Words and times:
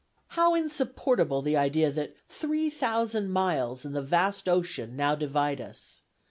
"How 0.29 0.55
insupportable 0.55 1.43
the 1.43 1.55
idea 1.55 1.91
that 1.91 2.15
three 2.27 2.71
thousand 2.71 3.29
miles 3.29 3.85
and 3.85 3.95
the 3.95 4.01
vast 4.01 4.49
ocean 4.49 4.95
now 4.95 5.13
divide 5.13 5.61
us! 5.61 6.01